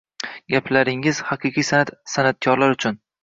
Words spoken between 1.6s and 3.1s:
san’at— san’atkorlar uchun